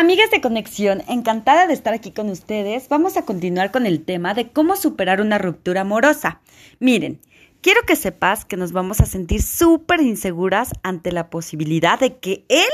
[0.00, 2.88] Amigas de conexión, encantada de estar aquí con ustedes.
[2.88, 6.40] Vamos a continuar con el tema de cómo superar una ruptura amorosa.
[6.78, 7.20] Miren,
[7.60, 12.46] quiero que sepas que nos vamos a sentir súper inseguras ante la posibilidad de que
[12.48, 12.70] él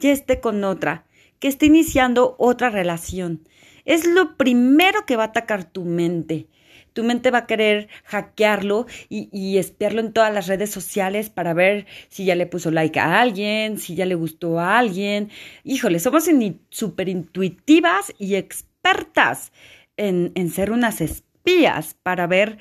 [0.00, 1.04] ya esté con otra,
[1.38, 3.46] que esté iniciando otra relación.
[3.84, 6.48] Es lo primero que va a atacar tu mente
[6.96, 11.84] tu mente va a querer hackearlo y, espiarlo en todas las redes sociales para ver
[12.08, 15.28] si ya le puso like a alguien, si ya le gustó a alguien.
[15.62, 16.24] Híjole, somos
[16.70, 19.52] súper intuitivas y expertas
[19.98, 22.56] en, en ser unas espías para ver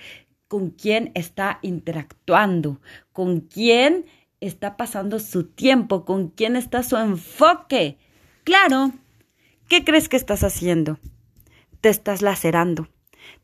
[0.50, 2.82] con quién está interactuando,
[3.14, 4.06] con quién
[4.42, 7.98] está pasando su tiempo, con quién está su enfoque.
[8.44, 8.92] Claro,
[9.70, 11.00] ¿qué crees que estás haciendo?
[11.80, 12.90] Te estás lacerando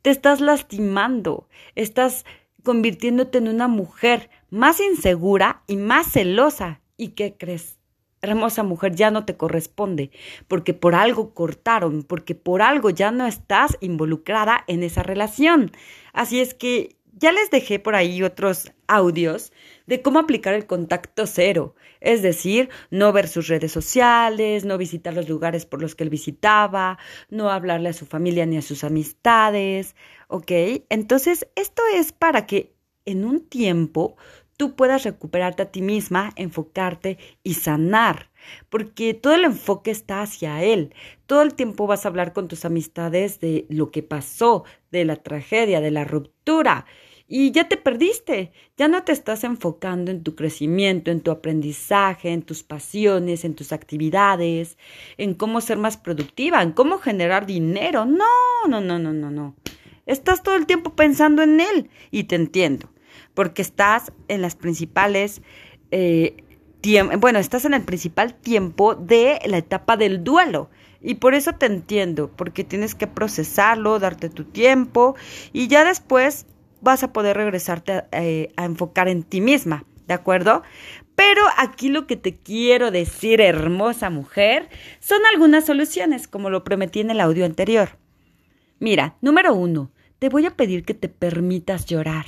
[0.02, 2.26] te estás lastimando, estás
[2.64, 6.82] convirtiéndote en una mujer más insegura y más celosa.
[6.98, 7.80] ¿Y qué crees?
[8.22, 10.12] Hermosa mujer, ya no te corresponde,
[10.48, 15.72] porque por algo cortaron, porque por algo ya no estás involucrada en esa relación.
[16.14, 19.54] Así es que ya les dejé por ahí otros audios
[19.86, 25.14] de cómo aplicar el contacto cero, es decir, no ver sus redes sociales, no visitar
[25.14, 26.98] los lugares por los que él visitaba,
[27.30, 29.96] no hablarle a su familia ni a sus amistades,
[30.30, 30.52] ¿ok?
[30.90, 32.74] Entonces, esto es para que
[33.06, 34.18] en un tiempo
[34.58, 38.32] tú puedas recuperarte a ti misma, enfocarte y sanar,
[38.70, 40.96] porque todo el enfoque está hacia él.
[41.28, 45.18] Todo el tiempo vas a hablar con tus amistades de lo que pasó, de la
[45.18, 46.86] tragedia, de la ruptura
[47.34, 52.34] y ya te perdiste, ya no te estás enfocando en tu crecimiento, en tu aprendizaje,
[52.34, 54.78] en tus pasiones, en tus actividades,
[55.18, 58.06] en cómo ser más productiva, en cómo generar dinero.
[58.06, 58.26] No,
[58.68, 59.56] no, no, no, no, no.
[60.06, 62.90] Estás todo el tiempo pensando en él y te entiendo,
[63.34, 65.42] porque estás en las principales...
[65.92, 66.36] Eh,
[67.18, 70.70] bueno, estás en el principal tiempo de la etapa del duelo.
[71.00, 75.16] Y por eso te entiendo, porque tienes que procesarlo, darte tu tiempo
[75.54, 76.46] y ya después
[76.82, 80.64] vas a poder regresarte eh, a, enfocar en ti misma, ¿de acuerdo?
[81.16, 84.70] Pero aquí lo que te quiero decir, hermosa mujer,
[85.00, 87.98] son algunas soluciones, como lo prometí en el audio anterior.
[88.80, 92.26] Mira, número uno, te voy a pedir que te permitas llorar.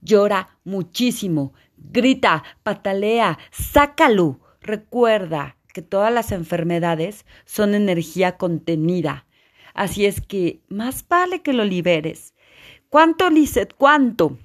[0.00, 4.40] Llora muchísimo, grita, patalea, sácalo.
[4.60, 9.26] Recuerda que todas las enfermedades son energía contenida.
[9.74, 12.34] Así es que más vale que lo liberes.
[12.94, 13.74] ¿Cuánto, Lizeth?
[13.76, 14.38] ¿Cuánto?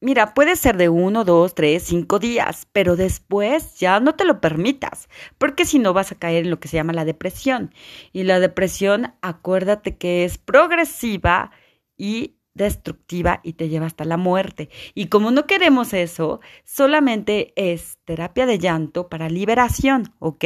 [0.00, 4.40] Mira, puede ser de uno, dos, tres, cinco días, pero después ya no te lo
[4.40, 5.08] permitas,
[5.38, 7.74] porque si no vas a caer en lo que se llama la depresión.
[8.12, 11.50] Y la depresión, acuérdate que es progresiva
[11.96, 14.68] y destructiva y te lleva hasta la muerte.
[14.94, 20.44] Y como no queremos eso, solamente es terapia de llanto para liberación, ¿ok?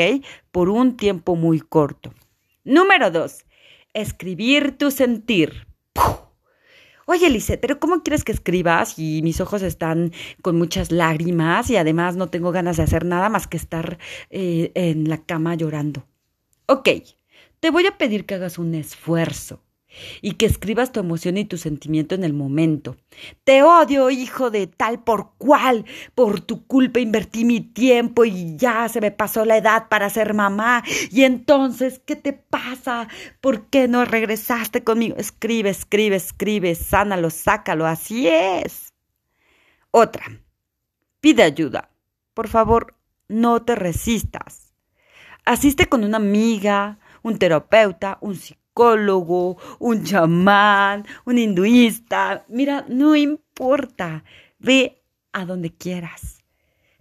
[0.51, 2.15] Por un tiempo muy corto.
[2.65, 3.45] Número dos,
[3.93, 5.70] escribir tu sentir.
[7.13, 8.97] Oye, Lice, pero ¿cómo quieres que escribas?
[8.97, 10.13] Y mis ojos están
[10.43, 13.99] con muchas lágrimas y además no tengo ganas de hacer nada más que estar
[14.31, 16.07] eh, en la cama llorando.
[16.67, 16.89] Ok,
[17.59, 19.61] te voy a pedir que hagas un esfuerzo
[20.23, 22.97] y que escribas tu emoción y tu sentimiento en el momento.
[23.45, 25.85] Te odio, hijo de tal por cual.
[26.15, 30.35] Por tu culpa invertí mi tiempo y ya se me pasó la edad para ser
[30.35, 30.83] mamá.
[31.11, 33.09] Y entonces, ¿qué te pasa?
[33.41, 35.17] ¿Por qué no regresaste conmigo?
[35.17, 38.95] Escribe, escribe, escribe, sánalo, sácalo, así es.
[39.91, 40.25] Otra,
[41.21, 41.91] pide ayuda.
[42.35, 42.97] Por favor,
[43.29, 44.73] no te resistas.
[45.45, 52.45] Asiste con una amiga, un terapeuta, un psicólogo psicólogo, un chamán, un hinduista.
[52.49, 54.25] Mira, no importa.
[54.59, 56.43] Ve a donde quieras.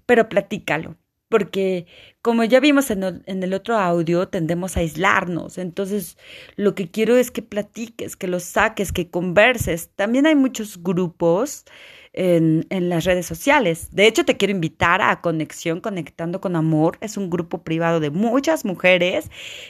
[0.05, 0.95] Pero platícalo.
[1.29, 1.85] Porque
[2.21, 5.57] como ya vimos en el, otro audio, tendemos a aislarnos.
[5.57, 6.17] Entonces,
[6.55, 9.89] lo que quiero es que platiques, que lo saques, que converses.
[9.95, 11.65] También hay muchos grupos
[12.13, 13.89] en, en, las redes sociales.
[13.91, 16.97] De hecho, te quiero invitar a Conexión Conectando con Amor.
[16.99, 19.29] Es un grupo privado de muchas mujeres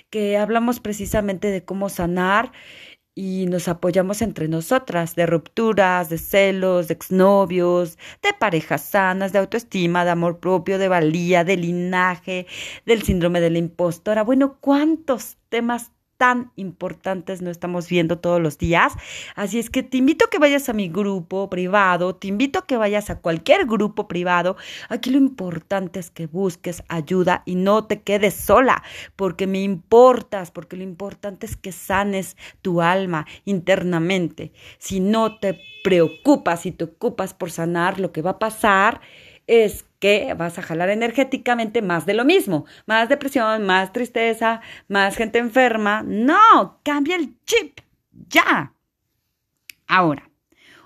[0.09, 2.51] que hablamos precisamente de cómo sanar
[3.19, 9.39] y nos apoyamos entre nosotras, de rupturas, de celos, de exnovios, de parejas sanas, de
[9.39, 12.47] autoestima, de amor propio, de valía, de linaje,
[12.85, 14.23] del síndrome de la impostora.
[14.23, 18.91] Bueno, ¿cuántos temas tan importantes no estamos viendo todos los días.
[19.35, 22.67] Así es que te invito a que vayas a mi grupo privado, te invito a
[22.67, 24.57] que vayas a cualquier grupo privado.
[24.89, 28.83] Aquí lo importante es que busques ayuda y no te quedes sola,
[29.15, 34.51] porque me importas, porque lo importante es que sanes tu alma internamente.
[34.77, 38.99] Si no te preocupas y te ocupas por sanar lo que va a pasar,
[39.49, 45.17] es que vas a jalar energéticamente más de lo mismo, más depresión, más tristeza, más
[45.17, 46.03] gente enferma.
[46.05, 47.79] No, cambia el chip,
[48.29, 48.73] ya.
[49.87, 50.29] Ahora,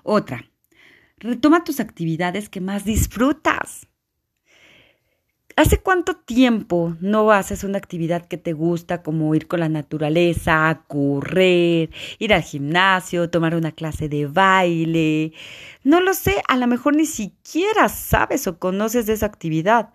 [0.02, 0.50] otra,
[1.18, 3.86] retoma tus actividades que más disfrutas.
[5.56, 10.82] ¿Hace cuánto tiempo no haces una actividad que te gusta como ir con la naturaleza,
[10.88, 15.32] correr, ir al gimnasio, tomar una clase de baile?
[15.84, 19.94] No lo sé, a lo mejor ni siquiera sabes o conoces de esa actividad.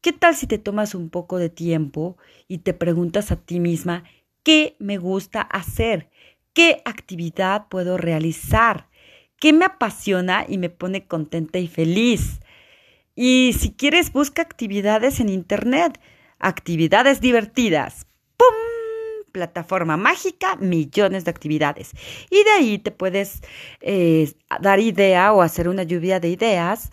[0.00, 4.04] ¿Qué tal si te tomas un poco de tiempo y te preguntas a ti misma
[4.44, 6.08] qué me gusta hacer?
[6.52, 8.88] ¿Qué actividad puedo realizar?
[9.40, 12.40] ¿Qué me apasiona y me pone contenta y feliz?
[13.14, 16.00] Y si quieres, busca actividades en Internet,
[16.38, 18.06] actividades divertidas.
[18.36, 18.46] ¡Pum!
[19.32, 21.92] Plataforma mágica, millones de actividades.
[22.30, 23.42] Y de ahí te puedes
[23.80, 26.90] eh, dar idea o hacer una lluvia de ideas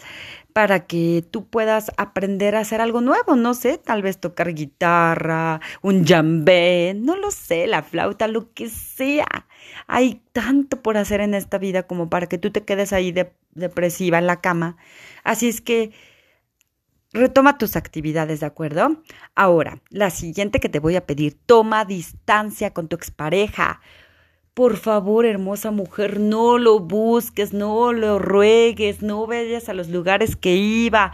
[0.53, 5.61] para que tú puedas aprender a hacer algo nuevo, no sé, tal vez tocar guitarra,
[5.81, 9.47] un jambé, no lo sé, la flauta, lo que sea.
[9.87, 13.13] Hay tanto por hacer en esta vida como para que tú te quedes ahí
[13.53, 14.77] depresiva en la cama.
[15.23, 15.91] Así es que
[17.21, 19.03] Retoma tus actividades, ¿de acuerdo?
[19.35, 23.79] Ahora, la siguiente que te voy a pedir, toma distancia con tu expareja.
[24.55, 30.35] Por favor, hermosa mujer, no lo busques, no lo ruegues, no vayas a los lugares
[30.35, 31.11] que iba.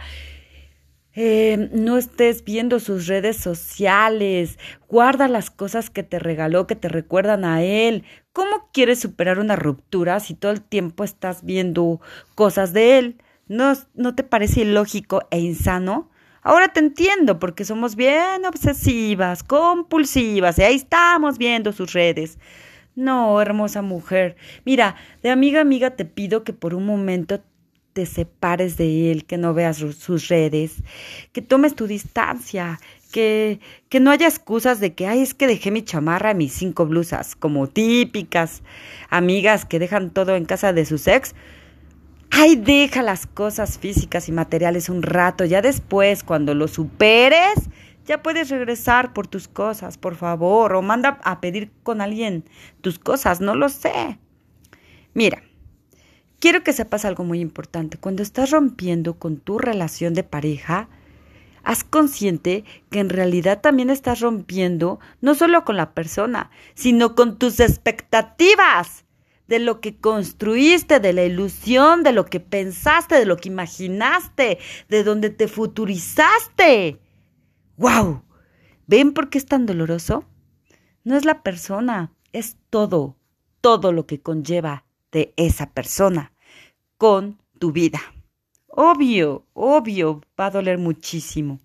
[1.12, 4.58] Eh, no estés viendo sus redes sociales,
[4.88, 8.04] guarda las cosas que te regaló, que te recuerdan a él.
[8.32, 12.00] ¿Cómo quieres superar una ruptura si todo el tiempo estás viendo
[12.34, 13.18] cosas de él?
[13.48, 16.10] ¿No, ¿No te parece ilógico e insano?
[16.42, 22.38] Ahora te entiendo, porque somos bien obsesivas, compulsivas, y ahí estamos viendo sus redes.
[22.94, 24.36] No, hermosa mujer.
[24.64, 27.40] Mira, de amiga a amiga te pido que por un momento
[27.92, 30.82] te separes de él, que no veas sus redes,
[31.32, 32.80] que tomes tu distancia,
[33.10, 36.86] que, que no haya excusas de que, ay, es que dejé mi chamarra, mis cinco
[36.86, 38.62] blusas, como típicas
[39.10, 41.34] amigas que dejan todo en casa de su ex
[42.30, 47.70] Ay, deja las cosas físicas y materiales un rato, ya después, cuando lo superes,
[48.06, 52.44] ya puedes regresar por tus cosas, por favor, o manda a pedir con alguien
[52.80, 54.18] tus cosas, no lo sé.
[55.14, 55.42] Mira,
[56.38, 57.98] quiero que sepas algo muy importante.
[57.98, 60.88] Cuando estás rompiendo con tu relación de pareja,
[61.64, 67.38] haz consciente que en realidad también estás rompiendo no solo con la persona, sino con
[67.38, 69.04] tus expectativas
[69.48, 74.58] de lo que construiste, de la ilusión, de lo que pensaste, de lo que imaginaste,
[74.88, 77.00] de donde te futurizaste.
[77.78, 78.22] ¡Wow!
[78.86, 80.24] ¿Ven por qué es tan doloroso?
[81.02, 83.16] No es la persona, es todo,
[83.60, 86.32] todo lo que conlleva de esa persona
[86.98, 88.00] con tu vida.
[88.66, 91.60] Obvio, obvio, va a doler muchísimo.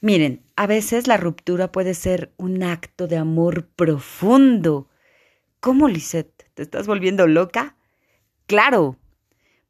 [0.00, 4.88] Miren, a veces la ruptura puede ser un acto de amor profundo.
[5.60, 6.35] ¿Cómo, Lisette?
[6.56, 7.76] ¿Te estás volviendo loca?
[8.46, 8.96] Claro,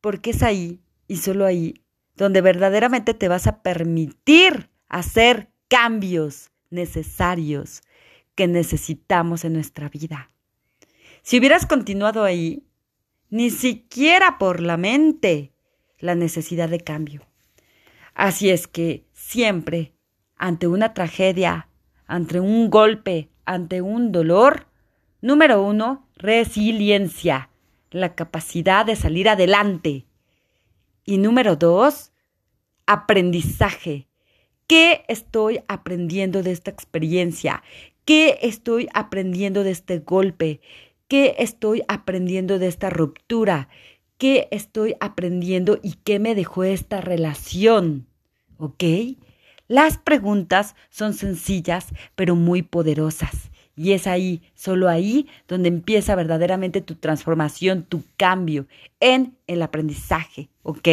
[0.01, 1.83] porque es ahí y solo ahí
[2.15, 7.83] donde verdaderamente te vas a permitir hacer cambios necesarios
[8.37, 10.31] que necesitamos en nuestra vida.
[11.23, 12.63] Si hubieras continuado ahí,
[13.31, 15.53] ni siquiera por la mente
[15.99, 17.27] la necesidad de cambio.
[18.15, 19.93] Así es que siempre,
[20.37, 21.69] ante una tragedia,
[22.07, 24.69] ante un golpe, ante un dolor,
[25.21, 27.51] número uno, resiliencia,
[27.91, 30.07] la capacidad de salir adelante.
[31.05, 32.13] Y número dos,
[32.87, 34.09] aprendizaje.
[34.67, 37.63] ¿Qué estoy aprendiendo de esta experiencia?
[38.05, 40.61] ¿Qué estoy aprendiendo de este golpe?
[41.09, 43.69] ¿Qué estoy aprendiendo de esta ruptura?
[44.19, 48.07] ¿Qué estoy aprendiendo y qué me dejó esta relación?
[48.59, 48.83] ¿Ok?
[49.69, 53.51] Las preguntas son sencillas, pero muy poderosas.
[53.77, 58.67] Y es ahí, solo ahí, donde empieza verdaderamente tu transformación, tu cambio
[59.01, 60.89] en el aprendizaje, ¿ok?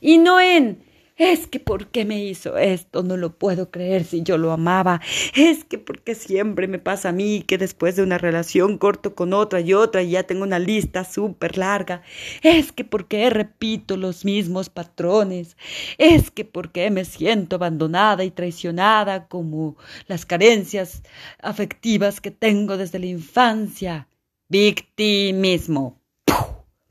[0.00, 0.78] Y no en
[1.16, 3.02] es que ¿por qué me hizo esto?
[3.02, 5.00] No lo puedo creer si yo lo amaba.
[5.34, 9.32] Es que porque siempre me pasa a mí que después de una relación corto con
[9.32, 12.02] otra y otra y ya tengo una lista súper larga.
[12.42, 15.56] Es que porque repito los mismos patrones.
[15.96, 19.76] Es que porque me siento abandonada y traicionada como
[20.08, 21.02] las carencias
[21.40, 24.08] afectivas que tengo desde la infancia.
[24.48, 25.98] Victimismo.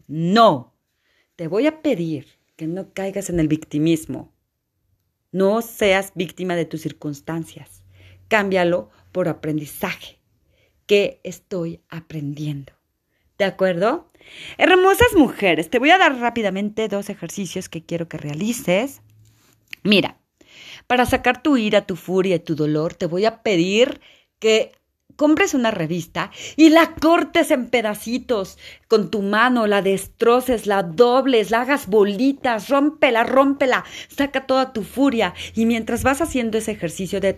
[0.07, 0.73] No.
[1.35, 4.33] Te voy a pedir que no caigas en el victimismo.
[5.31, 7.83] No seas víctima de tus circunstancias.
[8.27, 10.19] Cámbialo por aprendizaje.
[10.85, 12.73] ¿Qué estoy aprendiendo?
[13.37, 14.11] ¿De acuerdo?
[14.57, 19.01] Hermosas mujeres, te voy a dar rápidamente dos ejercicios que quiero que realices.
[19.83, 20.19] Mira,
[20.87, 23.99] para sacar tu ira, tu furia y tu dolor, te voy a pedir
[24.39, 24.71] que
[25.15, 28.57] compres una revista y la cortes en pedacitos
[28.87, 34.83] con tu mano, la destroces, la dobles, la hagas bolitas, rómpela, rómpela, saca toda tu
[34.83, 35.33] furia.
[35.55, 37.33] Y mientras vas haciendo ese ejercicio de,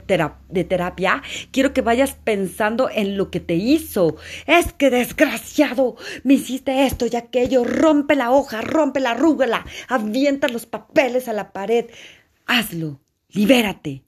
[0.49, 1.21] de terapia,
[1.51, 4.17] quiero que vayas pensando en lo que te hizo.
[4.45, 10.47] Es que desgraciado, me hiciste esto y aquello, rompe la hoja, rompe la arrúgala, avienta
[10.47, 11.85] los papeles a la pared.
[12.45, 14.03] Hazlo, libérate.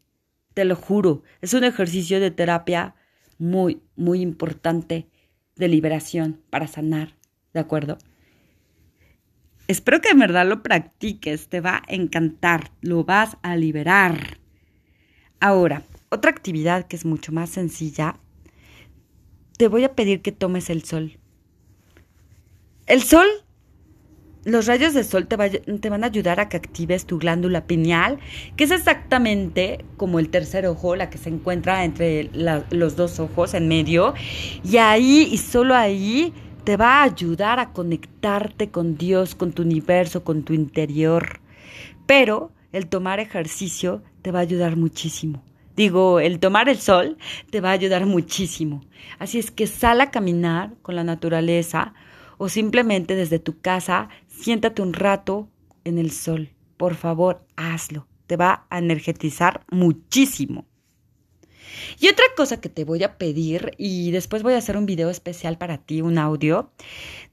[0.54, 2.96] Te lo juro, es un ejercicio de terapia
[3.40, 5.08] muy, muy importante
[5.56, 7.16] de liberación para sanar,
[7.54, 7.98] ¿de acuerdo?
[9.68, 14.40] Espero que en verdad lo practiques, te va a encantar, lo vas a liberar.
[15.40, 18.20] Ahora, otra actividad que es mucho más sencilla,
[19.58, 21.20] te voy a pedir que tomes el sol.
[22.88, 23.28] El sol
[24.46, 28.20] los rayos de sol te, van a ayudar a que actives tu glándula pineal,
[28.56, 32.30] que es exactamente como el tercer ojo, la que se encuentra entre
[32.70, 34.14] los dos ojos en medio.
[34.64, 39.64] Y ahí y solo ahí te va a ayudar a conectarte con Dios, con tu
[39.64, 41.42] universo, con tu interior.
[42.06, 45.44] Pero el tomar ejercicio te va a ayudar muchísimo.
[45.76, 47.18] Digo, el tomar el sol
[47.52, 48.82] te va a ayudar muchísimo.
[49.18, 51.94] Así es que sal a caminar con la naturaleza
[52.38, 55.50] o simplemente desde tu casa siéntate un rato
[55.84, 56.54] en el sol.
[56.78, 58.08] Por favor, hazlo.
[58.28, 60.66] Te va a energetizar muchísimo.
[62.00, 65.10] Y otra cosa que te voy a pedir, y después voy a hacer un video
[65.10, 66.72] especial para ti, un audio,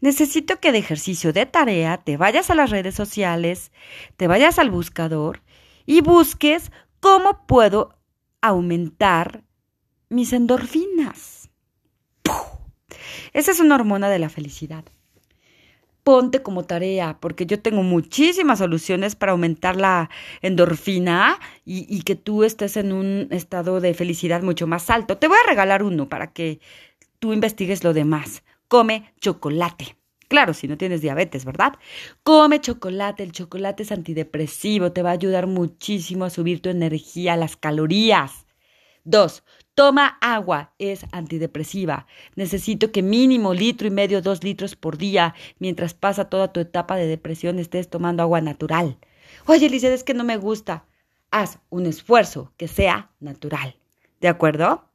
[0.00, 3.72] necesito que de ejercicio de tarea te vayas a las redes sociales,
[4.16, 5.42] te vayas al buscador
[5.86, 6.70] y busques
[7.00, 7.98] cómo puedo
[8.42, 9.44] aumentar
[10.10, 11.50] mis endorfinas.
[13.32, 14.84] Esa es una hormona de la felicidad
[16.06, 20.08] ponte como tarea, porque yo tengo muchísimas soluciones para aumentar la
[20.40, 25.18] endorfina y, que tú estés en un estado de felicidad mucho más alto.
[25.18, 26.60] Te voy a regalar uno para que
[27.18, 28.44] tú investigues lo demás.
[28.68, 29.96] Come chocolate.
[30.28, 31.72] Claro, si no tienes diabetes, ¿verdad?
[32.22, 37.34] Come chocolate, el chocolate es antidepresivo, te va a ayudar muchísimo a subir tu energía,
[37.34, 38.46] las calorías.
[39.02, 39.42] Dos,
[39.76, 42.06] Toma agua, es antidepresiva.
[42.34, 46.96] Necesito que mínimo litro y medio, dos litros por día, mientras pasa toda tu etapa
[46.96, 48.96] de depresión, estés tomando agua natural.
[49.44, 50.86] Oye, Lizeth, es que no me gusta.
[51.30, 53.76] Haz un esfuerzo que sea natural.
[54.22, 54.88] ¿De acuerdo?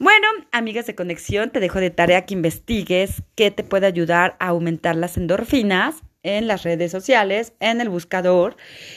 [0.00, 4.48] Bueno, amigas de conexión, te dejo de tarea que investigues qué te puede ayudar a
[4.48, 8.56] aumentar las endorfinas en las redes sociales, en el buscador.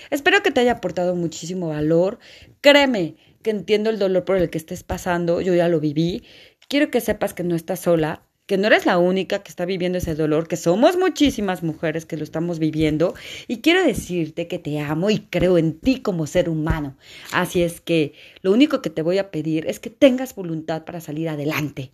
[0.10, 2.18] Espero que te haya aportado muchísimo valor.
[2.62, 6.24] Créeme, que entiendo el dolor por el que estés pasando, yo ya lo viví.
[6.68, 10.00] Quiero que sepas que no estás sola, que no eres la única que está viviendo
[10.00, 13.14] ese dolor, que somos muchísimas mujeres que lo estamos viviendo
[13.48, 16.98] y quiero decirte que te amo y creo en ti como ser humano.
[17.32, 21.00] Así es que lo único que te voy a pedir es que tengas voluntad para
[21.00, 21.92] salir adelante.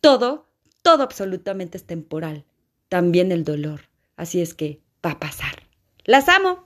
[0.00, 0.48] Todo,
[0.82, 2.44] todo absolutamente es temporal,
[2.88, 3.82] también el dolor.
[4.16, 5.62] Así es que va a pasar.
[6.04, 6.64] Las amo.